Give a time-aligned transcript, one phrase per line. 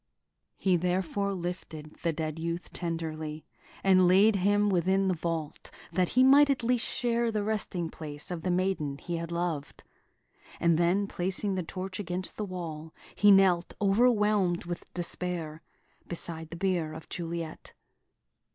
[0.57, 3.45] He therefore lifted the dead youth tenderly,
[3.83, 8.31] and laid him within the vault, that he might at least share the resting place
[8.31, 9.83] of the maiden he had loved;
[10.59, 15.61] and then, placing the torch against the wall, he knelt, overwhelmed with despair,
[16.07, 17.73] beside the bier of Juliet.